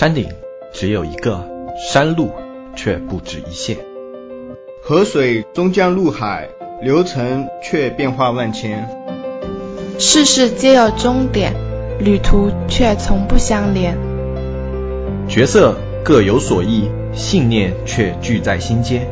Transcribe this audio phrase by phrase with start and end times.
[0.00, 0.26] 山顶
[0.72, 1.46] 只有一个，
[1.76, 2.30] 山路
[2.74, 3.76] 却不止一线。
[4.82, 6.48] 河水终将入海，
[6.80, 8.88] 流程却变化万千。
[9.98, 11.52] 世事皆有终点，
[11.98, 13.94] 旅途却从不相连。
[15.28, 19.06] 角色各有所异，信念却聚在心间。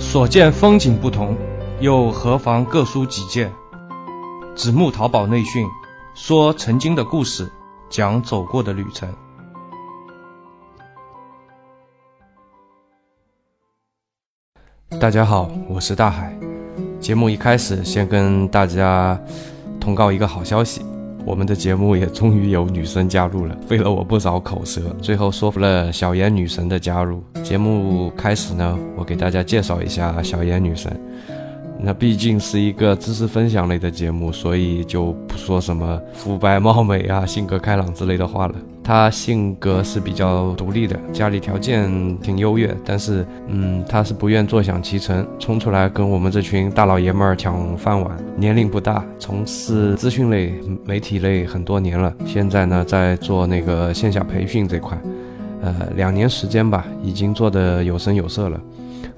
[0.00, 1.36] 所见风景不同，
[1.78, 3.52] 又何妨各抒己见？
[4.56, 5.64] 子木淘宝内训，
[6.16, 7.52] 说曾经的故事，
[7.88, 9.08] 讲走过的旅程。
[15.00, 16.36] 大家好，我是大海。
[16.98, 19.16] 节目一开始，先跟大家
[19.78, 20.82] 通告一个好消息，
[21.24, 27.22] 我们的节目也终于有女生加入了， 费了我不少口舌，最后说服了小妍女神的加入。
[27.44, 30.92] 节目开始呢，我给大家介绍一下小妍女神。
[31.80, 38.54] 那毕竟是一个知识分享类的节目，所以就不说什么肤白貌美啊、性格开朗之类的话了。
[38.82, 48.16] 他性格是比较独立的，家里条件挺优越，但是，嗯，他是不愿坐享其成，冲出来跟我们这群大老爷们儿抢饭碗。
[48.34, 50.54] 年龄不大，从事资讯类、
[50.86, 54.98] 媒体类很多年了，现在呢在做那个线下培训这块，
[55.60, 58.58] 呃，两年时间吧，已经做得有声有色了。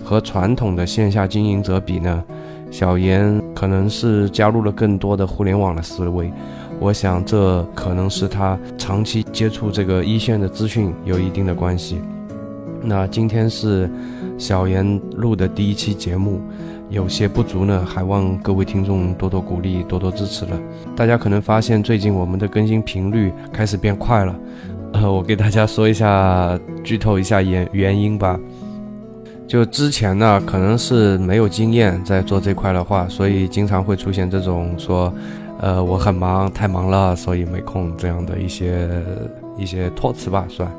[0.02, 2.22] 和传统的线下经营者比呢？
[2.70, 6.32] 小严可能是加入了更多的互联网的思维，
[6.78, 12.00] 我想这可能是他长期接触这个一线的资讯有一定的关系。
[12.80, 13.90] 那今天是
[14.38, 16.40] 小严录的第一期节目，
[16.90, 20.56] 有些不足呢，还望各位听众多多鼓励，多多支持了。
[20.94, 24.34] 大家可能发现最近我们的更新频率开始变快了，
[24.92, 28.38] 呃，我给大家说一下，剧透一下原原因吧。
[29.50, 35.12] 就之前呢，可能是没有经验在做这块的话，所以经常会出现这种说，
[35.58, 38.88] 呃，我很忙，太忙了，所以没空这样的一些
[39.58, 40.70] 一些托词吧，算。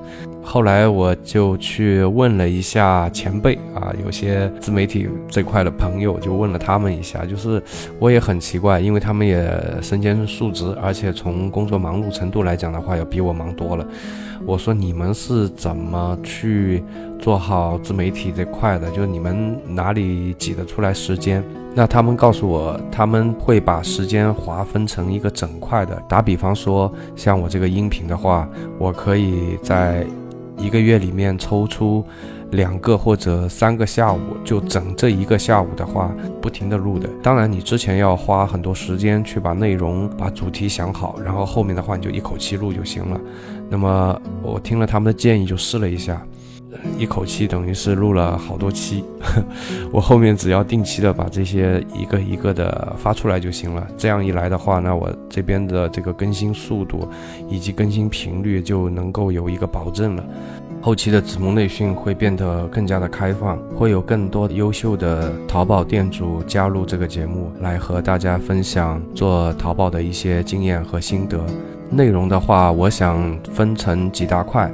[0.42, 7.62] 后来我就去问了一下前辈啊，有些自媒体这块的朋友，就问了他们一下，就是
[8.00, 13.86] 我也很奇怪，因为他们也身兼数职，而且从工作忙碌程度来讲的话，要比我忙多了。
[14.46, 16.84] 我说你们是怎么去
[17.20, 18.90] 做好自媒体这块的？
[18.92, 21.44] 就是你们哪里挤得出来时间？
[21.74, 25.96] 那他们告诉我，他们会把时间划分成一个整块的。
[26.10, 30.06] 打比方说，像我这个音频的话，我可以在
[30.58, 32.04] 一个月里面抽出
[32.52, 37.10] 两个或者三个下午，就整这一个下午的话，不停的录的。
[37.24, 43.20] 当然，你之前要花很多时间去把内容、把主题想好，然后后面的话你就一口气录就行了。
[43.70, 46.22] 那么我听了他们的建议，就试了一下，
[46.98, 49.04] 一口气等于是录了好多期。
[49.92, 53.88] 我后面只要定期的把这些一个一个的发出来就行了。
[53.98, 57.08] 这样一来的话，那我这边的这个更新速度
[57.50, 60.24] 以及更新频率就能够有一个保证了。
[60.84, 71.40] 后期的子木内训会变得更加的开放，会有更多优秀的淘宝店主加入这个节目，来和大家分享做淘宝的一些经验和心得。
[71.92, 74.74] 内容的话，我想分成几大块。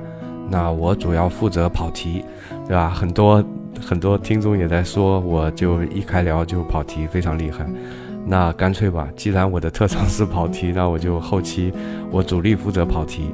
[0.50, 2.24] 那我主要负责跑题，
[2.68, 2.90] 对吧？
[2.90, 3.44] 很多
[3.85, 7.66] 很多听众也在说，我就一开聊就跑题，非常厉害。
[8.25, 11.72] 那干脆吧，既然我的特长是跑题，那我就后期
[12.12, 13.34] 我主力负责跑题。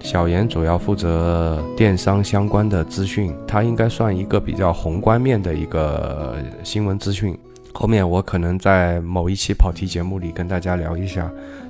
[0.00, 7.36] 小严主要负责电商相关的资讯，他应该算一个比较宏观面的一个新闻资讯。
[7.72, 11.28] 后面我可能在某一期跑题节目里跟大家聊一下。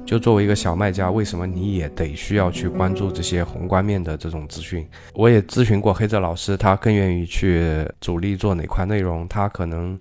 [0.09, 4.89] 就作为一个小卖家，为什么你也得需要去关注这些宏观面的这种资讯？
[5.13, 9.99] 我也咨询过黑泽老师，他更愿意去主力做哪块内容，他可能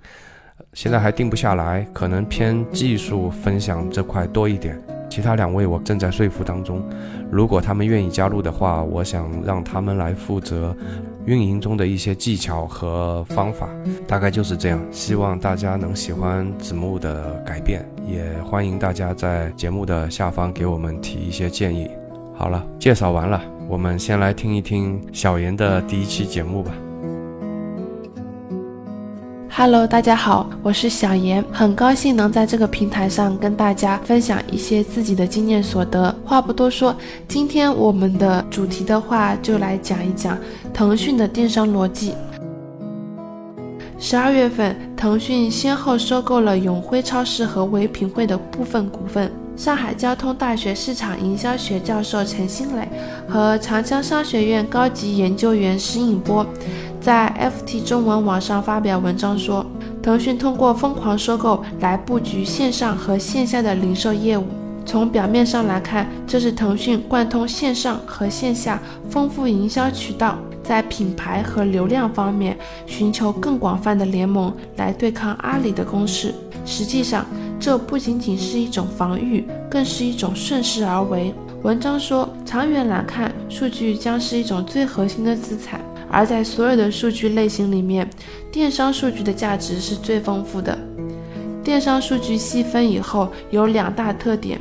[0.72, 4.82] 现在还定不下来，可能偏技术分享这块多一点。
[5.10, 6.82] 其他两位我正在说服当中，
[7.30, 10.74] 如果他们愿意加入的话，我想让他们来负责
[11.28, 13.70] 运营中的一些技巧和方法，
[14.08, 14.82] 大概就是这样。
[14.92, 21.92] 希望大家能喜欢子木的改变，也欢迎大家在节目的下方给我们提一些建议。
[22.34, 26.72] 好了，介绍完了，我们先来听一听小严的第一期节目吧。
[29.60, 36.16] Hello，大家好，我是小严，很高兴能在这个平台上跟大家分享一些自己的经验所得。
[36.24, 36.96] 话不多说，
[37.28, 40.38] 今天我们的主题的话就来讲一讲
[40.72, 42.14] 腾讯的电商逻辑。
[43.98, 49.32] 十二月份，腾讯先后收购了永辉超市和唯品会的部分股份。
[49.56, 52.88] 上海交通大学市场营销学教授陈新磊
[53.28, 56.46] 和长江商学院高级研究员石颖波。
[57.08, 59.66] 在 FT 中文网上发表文章说，
[60.04, 64.44] 腾讯通过疯狂收购来布局线上和线下的零售业务，
[64.86, 68.78] 从表面上来看，这是腾讯贯通线上和线下
[69.10, 76.36] 丰富营销渠道，在品牌和流量方面寻求更广泛的联盟来对抗阿里的攻势。
[76.66, 77.26] 实际上，
[77.58, 81.34] 这不仅仅是一种防御，更是一种顺势而为。
[81.64, 85.80] 文章说，长远来看，数据将是一种最核心的资产，
[86.18, 88.10] 而在所有的数据类型里面，
[88.52, 90.76] 电商数据的价值是最丰富的。
[91.64, 94.60] 电商数据细分以后有两大特点。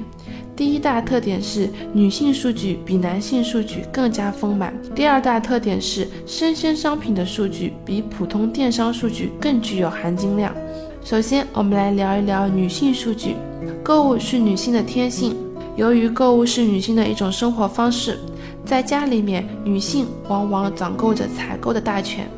[0.55, 4.75] 第一大特点是女性数据比男性数据更加丰满。
[4.95, 10.55] 第二大特点是生鲜商品的数据比普通电商数据更具有含金量。
[11.03, 13.35] 首先，我们来聊一聊女性数据。
[13.83, 15.35] 购物是女性的天性，
[15.75, 18.19] 由于购物是女性的一种生活方式，
[18.67, 22.29] 在家里面，女性往往掌控着采购的大权，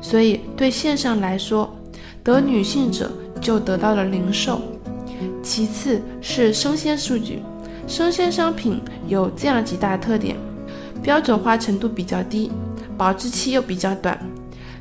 [0.00, 1.70] 所以对线上来说，
[2.24, 3.12] 得女性者
[3.42, 4.62] 就得到了零售。
[5.42, 7.42] 其次是生鲜数据，
[7.86, 10.34] 生鲜商品有这样几大特点：
[11.02, 12.50] 标准化程度比较低，
[12.96, 14.18] 保质期又比较短，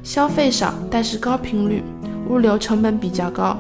[0.02, 1.84] 消费少但是高频率，
[2.30, 3.58] 物流成本比较高，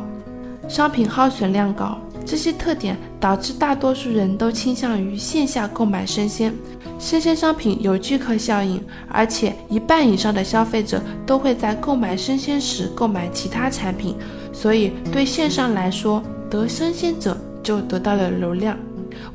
[0.69, 1.97] 商品耗损量高。
[2.29, 6.53] 这些特点导致大多数人都倾向于线下购买生鲜。
[6.99, 14.15] 生鲜商品有聚客效应，而且一半以上的消费者都会在购买生鲜时购买其他产品，
[14.53, 16.21] 所以对线上来说。
[16.51, 18.75] 得生鲜者就得到了流量。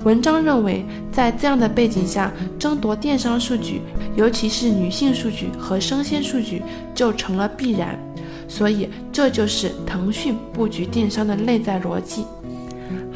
[0.02, 3.80] 文章认为，在这样的背景下，争夺电商数据，
[4.16, 6.60] 尤其是女性数据和生鲜数据，
[6.92, 7.96] 就成了必然。
[8.48, 12.24] 所以，这就是腾讯布局电商的内在逻辑。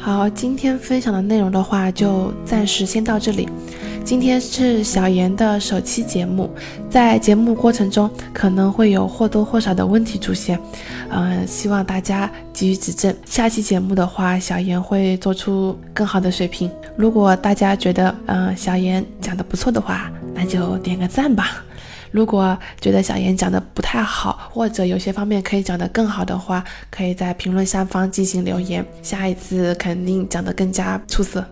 [0.01, 3.49] 好，今天分享的内容的话，就暂时先到这里。
[4.05, 6.49] 今天是小严的首期节目，
[6.89, 10.57] 在节目过程中可能会有或多或少的问题出现，
[11.09, 13.13] 嗯，希望大家给予指正。
[13.25, 16.71] 下期节目的话，小严会做出更好的水平。
[16.95, 21.63] 如果大家觉得嗯小严讲的不错的话，那就点个赞吧。
[22.11, 31.45] 如果觉得小严讲的不太好，或者有些方面可以讲得更好的话，可以在评论下方进行留言，下一次肯定讲得更加出色。